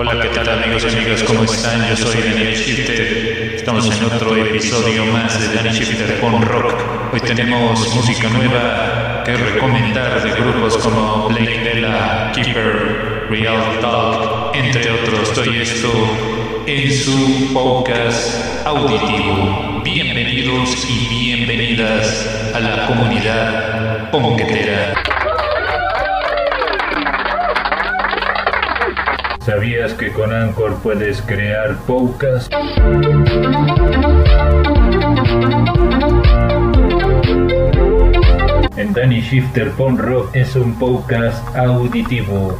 Hola, 0.00 0.12
¿qué 0.22 0.28
tal 0.28 0.48
amigos 0.48 0.84
y 0.84 0.96
amigas? 0.96 1.24
¿Cómo 1.24 1.42
están? 1.42 1.88
Yo 1.88 1.96
soy 1.96 2.22
Daniel 2.22 2.54
Shifter. 2.54 3.54
Estamos 3.56 3.84
en 3.90 4.04
otro 4.04 4.36
episodio 4.36 5.04
más 5.06 5.40
de 5.40 5.56
Daniel 5.56 5.74
Shifter 5.74 6.20
con 6.20 6.40
Rock. 6.40 7.12
Hoy 7.12 7.18
tenemos 7.18 7.92
música 7.96 8.28
nueva 8.28 9.24
que 9.24 9.34
recomendar 9.34 10.22
de 10.22 10.40
grupos 10.40 10.76
como 10.76 11.26
Blake 11.30 11.64
Della, 11.64 12.30
Keeper, 12.32 13.26
Real 13.28 13.80
Talk, 13.80 14.54
entre 14.54 14.88
otros. 14.88 15.32
Todo 15.34 15.52
esto 15.52 15.90
en 16.64 16.92
su 16.92 17.52
podcast 17.52 18.64
auditivo. 18.64 19.82
Bienvenidos 19.82 20.86
y 20.88 21.08
bienvenidas 21.08 22.52
a 22.54 22.60
la 22.60 22.86
comunidad 22.86 24.12
ponquetera. 24.12 25.17
¿Sabías 29.48 29.94
que 29.94 30.12
con 30.12 30.30
Anchor 30.30 30.74
puedes 30.82 31.22
crear 31.22 31.74
podcast? 31.86 32.52
En 38.76 38.92
Danny 38.92 39.22
Shifter 39.22 39.70
Pon 39.70 39.96
Rock 39.96 40.36
es 40.36 40.54
un 40.54 40.78
podcast 40.78 41.56
auditivo. 41.56 42.58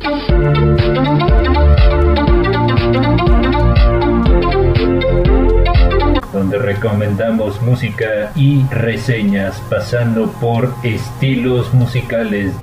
donde 6.32 6.58
recomendamos 6.58 7.60
música 7.60 8.32
y 8.34 8.64
reseñas 8.70 9.60
pasando 9.68 10.30
por 10.40 10.72
estilos 10.84 11.74
musicales 11.74 12.54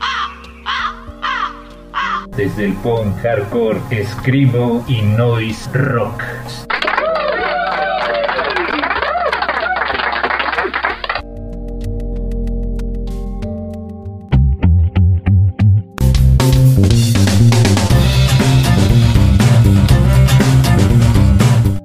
desde 2.35 2.66
el 2.66 2.73
punk 2.73 3.16
hardcore, 3.21 3.80
screamo 4.05 4.84
y 4.87 5.01
noise 5.01 5.70
rock. 5.73 6.23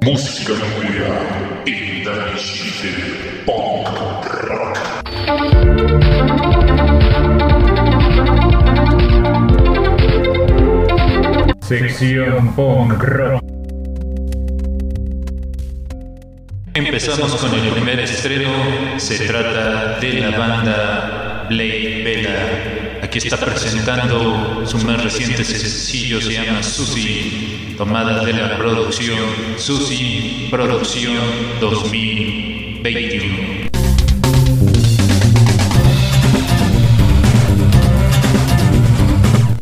Música 0.03 0.55
Danny 2.05 2.39
Shifter 2.39 3.45
Punk 3.45 4.10
Sección 11.71 12.53
punk 12.57 12.95
rock. 12.95 13.45
Empezamos 16.75 17.37
con 17.37 17.55
el 17.55 17.71
primer 17.71 18.01
estreno. 18.01 18.51
Se 18.97 19.25
trata 19.29 20.01
de 20.01 20.15
la 20.15 20.37
banda 20.37 21.47
Blade 21.49 22.03
Vela. 22.03 23.01
Aquí 23.05 23.19
está 23.19 23.37
presentando 23.37 24.67
su 24.67 24.79
más 24.79 25.01
reciente 25.05 25.45
sencillo, 25.45 26.21
se 26.21 26.33
llama 26.33 26.61
Susi, 26.65 27.77
tomada 27.79 28.25
de 28.25 28.33
la 28.33 28.59
producción 28.59 29.21
Susi 29.57 30.49
Producción 30.51 31.23
2021. 31.61 33.50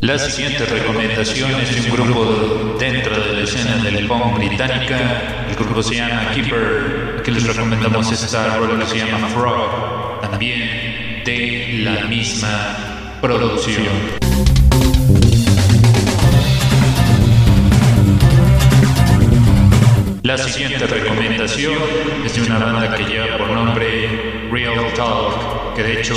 La 0.08 0.18
siguiente 0.18 0.64
recomendación 0.64 1.50
es 1.60 1.84
de 1.84 1.90
un 1.90 1.94
grupo 1.94 2.76
dentro 2.80 3.14
de 3.14 3.34
la 3.34 3.40
escena 3.42 3.76
del 3.76 4.06
punk 4.06 4.38
británica. 4.38 5.44
El 5.46 5.54
grupo 5.54 5.82
se 5.82 5.96
llama 5.96 6.30
Keeper, 6.32 7.20
que 7.22 7.30
les 7.30 7.46
recomendamos 7.46 8.10
esta 8.10 8.56
rola 8.56 8.86
que 8.86 8.86
se 8.86 9.06
llama 9.06 9.28
Frog, 9.28 10.22
también 10.22 11.22
de 11.26 11.80
la 11.84 12.06
misma 12.06 13.18
producción. 13.20 13.84
La 20.22 20.38
siguiente 20.38 20.86
recomendación 20.86 21.74
es 22.24 22.34
de 22.34 22.42
una 22.46 22.58
banda 22.58 22.96
que 22.96 23.04
lleva 23.04 23.36
por 23.36 23.50
nombre 23.50 24.48
Real 24.50 24.90
Talk, 24.96 25.74
que 25.76 25.82
de 25.82 26.00
hecho 26.00 26.14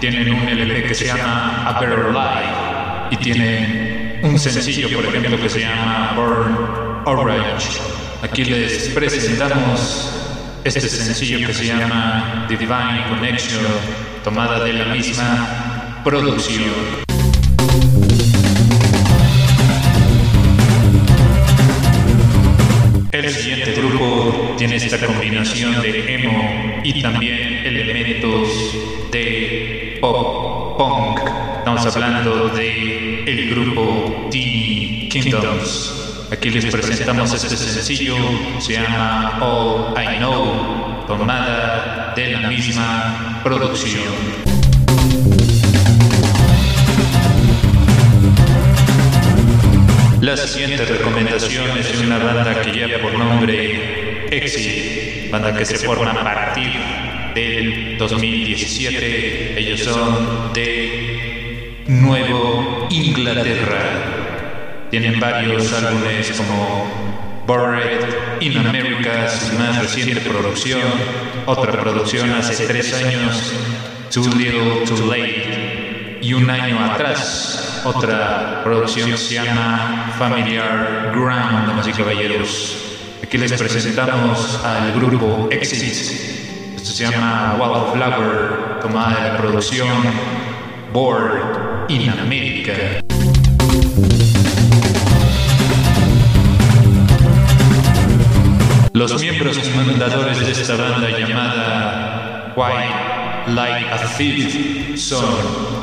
tienen 0.00 0.32
un 0.32 0.48
LP 0.48 0.84
que 0.84 0.94
se 0.94 1.08
llama 1.08 1.66
A 1.68 1.78
Better 1.78 2.06
Life 2.06 2.67
y 3.10 3.16
tiene 3.16 4.20
un 4.22 4.38
sencillo, 4.38 4.88
por 4.94 5.06
ejemplo, 5.06 5.40
que 5.40 5.48
se 5.48 5.60
llama 5.60 6.12
Burn 6.16 7.18
Orange. 7.18 7.80
Aquí 8.22 8.44
les 8.44 8.88
presentamos 8.88 10.12
este 10.64 10.80
sencillo 10.80 11.46
que 11.46 11.54
se 11.54 11.66
llama 11.66 12.46
The 12.48 12.56
Divine 12.56 13.04
Connection, 13.08 13.64
tomada 14.24 14.64
de 14.64 14.72
la 14.72 14.86
misma 14.86 16.00
producción. 16.04 16.64
El 23.12 23.30
siguiente 23.30 23.72
grupo 23.72 24.54
tiene 24.58 24.76
esta 24.76 25.04
combinación 25.04 25.80
de 25.80 26.14
emo 26.14 26.80
y 26.84 27.02
también 27.02 27.66
elementos 27.66 28.48
de 29.10 29.98
pop 30.00 30.47
punk. 30.78 31.18
Estamos 31.58 31.96
hablando 31.96 32.48
de 32.50 33.24
el 33.24 33.50
grupo 33.50 34.28
Teeny 34.30 35.08
Kingdoms. 35.10 36.26
Aquí 36.30 36.50
les 36.50 36.66
presentamos 36.66 37.34
este 37.34 37.56
sencillo, 37.56 38.14
se 38.60 38.74
llama 38.74 39.38
All 39.40 39.94
I 40.00 40.18
Know, 40.18 41.04
tomada 41.08 42.12
de 42.14 42.32
la 42.32 42.48
misma 42.48 43.40
producción. 43.42 44.04
La 50.20 50.36
siguiente 50.36 50.84
recomendación 50.84 51.76
es 51.76 51.98
de 51.98 52.06
una 52.06 52.18
banda 52.18 52.62
que 52.62 52.70
lleva 52.70 53.02
por 53.02 53.18
nombre 53.18 54.28
Exit, 54.30 55.30
banda 55.30 55.54
que 55.54 55.64
se 55.64 55.78
forma 55.78 56.12
a 56.12 56.22
partir 56.22 57.07
del 57.38 57.96
2017. 57.98 59.58
Ellos 59.60 59.80
son 59.80 60.52
de 60.52 61.84
Nuevo 61.86 62.88
Inglaterra. 62.90 64.86
Tienen 64.90 65.20
varios 65.20 65.72
álbumes 65.72 66.32
como 66.36 67.44
Buried 67.46 68.40
in 68.40 68.58
America, 68.58 69.28
su 69.28 69.56
más 69.56 69.80
reciente 69.80 70.20
producción, 70.20 70.80
otra 71.46 71.80
producción 71.80 72.30
hace 72.32 72.66
tres 72.66 72.92
años, 72.94 73.52
Too 74.12 74.34
Little 74.36 74.84
Too 74.86 75.06
Late, 75.06 76.18
y 76.20 76.32
un 76.32 76.50
año 76.50 76.84
atrás 76.84 77.82
otra 77.84 78.62
producción 78.64 79.16
se 79.16 79.34
llama 79.34 80.12
Familiar 80.18 81.12
Ground, 81.14 81.68
damas 81.68 81.86
y 81.86 81.92
caballeros. 81.92 82.76
Aquí 83.22 83.38
les 83.38 83.52
presentamos 83.52 84.60
al 84.64 84.92
grupo 84.92 85.48
Exit. 85.52 86.57
Se 86.98 87.08
llama 87.08 87.56
Wildflower, 87.60 88.80
tomada 88.82 89.22
de 89.22 89.28
la 89.28 89.36
producción 89.36 89.88
Board 90.92 91.86
in 91.88 92.10
America. 92.10 92.72
Los 98.94 99.20
miembros 99.20 99.58
fundadores 99.60 100.44
de 100.44 100.50
esta 100.50 100.74
banda 100.74 101.08
llamada 101.16 102.52
White 102.56 103.52
Like 103.54 103.90
a 103.92 104.16
Thief 104.16 104.98
son 104.98 105.24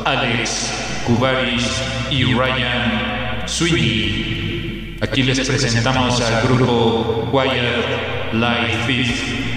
Alex 0.04 1.00
Kubaris 1.06 1.82
y 2.10 2.24
Ryan 2.24 3.42
Sweeney. 3.46 4.98
Aquí 5.00 5.22
les 5.22 5.48
presentamos 5.48 6.20
al 6.20 6.42
grupo 6.46 7.30
Wyatt 7.32 8.34
Like 8.34 8.76
Thief. 8.86 9.55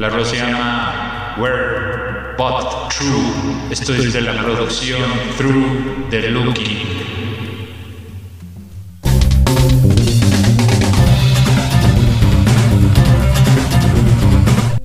La 0.00 0.08
rola 0.08 0.24
se 0.24 0.36
llama 0.36 1.34
Where 1.36 2.34
But 2.38 2.88
True. 2.88 3.70
Esto 3.70 3.94
es 3.94 4.14
de 4.14 4.22
la 4.22 4.32
producción 4.42 5.02
Through 5.36 6.08
the 6.08 6.30
Looking. 6.30 6.78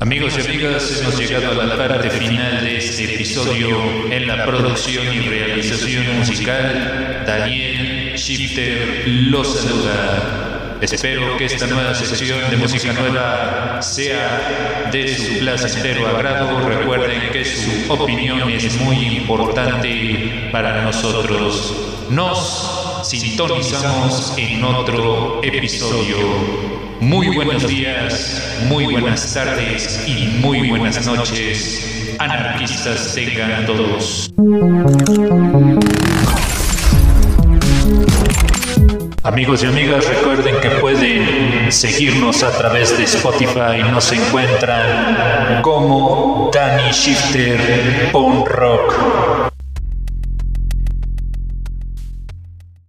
Amigos 0.02 0.38
y 0.38 0.42
amigas, 0.52 1.00
hemos 1.00 1.18
llegado 1.18 1.62
a 1.62 1.66
la 1.66 1.78
parte 1.78 2.10
final 2.10 2.66
de 2.66 2.76
este 2.76 3.16
episodio 3.16 3.78
en 4.12 4.28
la 4.28 4.46
producción 4.46 5.14
y 5.14 5.30
realización 5.30 6.18
musical. 6.18 7.24
Daniel 7.26 8.18
Shifter 8.18 9.08
los 9.08 9.62
saluda. 9.62 10.45
Espero 10.82 11.38
que 11.38 11.46
esta 11.46 11.68
nueva 11.68 11.96
sección 11.96 12.50
de 12.50 12.58
música 12.58 12.92
nueva 12.94 13.82
sea 13.82 14.90
de 14.92 15.16
su 15.16 15.40
placentero 15.40 16.08
agrado. 16.08 16.68
Recuerden 16.68 17.32
que 17.32 17.46
su 17.46 17.92
opinión 17.92 18.50
es 18.50 18.80
muy 18.82 19.18
importante 19.18 20.50
para 20.52 20.84
nosotros. 20.84 21.74
Nos 22.10 23.02
sintonizamos 23.04 24.34
en 24.38 24.64
otro 24.64 25.42
episodio. 25.44 26.18
Muy 27.00 27.30
buenos 27.36 27.68
días, 27.68 28.58
muy 28.68 28.86
buenas 28.86 29.34
tardes 29.34 30.04
y 30.08 30.40
muy 30.42 30.70
buenas 30.70 31.06
noches. 31.06 32.16
Anarquistas 32.20 33.14
tengan 33.14 33.66
todos. 33.66 34.30
Amigos 39.26 39.64
y 39.64 39.66
amigas, 39.66 40.08
recuerden 40.08 40.62
que 40.62 40.70
pueden 40.70 41.72
seguirnos 41.72 42.44
a 42.44 42.52
través 42.52 42.96
de 42.96 43.06
Spotify. 43.06 43.82
Nos 43.90 44.12
encuentran 44.12 45.64
como 45.64 46.52
Danny 46.54 46.92
Shifter 46.92 48.12
Punk 48.12 48.48
Rock. 48.48 49.55